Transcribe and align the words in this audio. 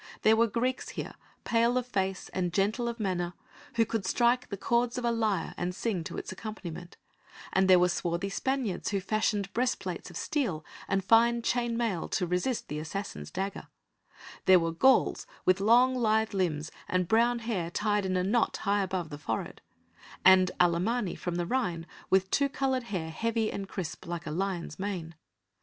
There 0.23 0.35
were 0.35 0.47
Greeks 0.47 0.89
here, 0.89 1.13
pale 1.43 1.77
of 1.77 1.85
face 1.85 2.27
and 2.29 2.51
gentle 2.51 2.87
of 2.87 2.99
manner 2.99 3.35
who 3.75 3.85
could 3.85 4.03
strike 4.03 4.49
the 4.49 4.57
chords 4.57 4.97
of 4.97 5.05
a 5.05 5.11
lyre 5.11 5.53
and 5.57 5.75
sing 5.75 6.03
to 6.05 6.17
its 6.17 6.31
accompaniment, 6.31 6.97
and 7.53 7.67
there 7.67 7.77
were 7.77 7.87
swarthy 7.87 8.29
Spaniards 8.29 8.89
who 8.89 8.99
fashioned 8.99 9.53
breast 9.53 9.79
plates 9.79 10.09
of 10.09 10.17
steel 10.17 10.65
and 10.87 11.03
fine 11.05 11.43
chain 11.43 11.77
mail 11.77 12.09
to 12.09 12.25
resist 12.25 12.67
the 12.67 12.79
assassin's 12.79 13.29
dagger: 13.29 13.67
there 14.45 14.57
were 14.59 14.71
Gauls 14.71 15.27
with 15.45 15.59
long 15.59 15.93
lithe 15.93 16.33
limbs 16.33 16.71
and 16.87 17.07
brown 17.07 17.37
hair 17.37 17.69
tied 17.69 18.03
in 18.03 18.17
a 18.17 18.23
knot 18.23 18.57
high 18.57 18.81
above 18.81 19.09
the 19.11 19.19
forehead, 19.19 19.61
and 20.25 20.49
Allemanni 20.59 21.13
from 21.15 21.35
the 21.35 21.45
Rhine 21.45 21.85
with 22.09 22.31
two 22.31 22.49
coloured 22.49 22.85
hair 22.85 23.11
heavy 23.11 23.51
and 23.51 23.69
crisp 23.69 24.07
like 24.07 24.25
a 24.25 24.31
lion's 24.31 24.79
mane. 24.79 25.13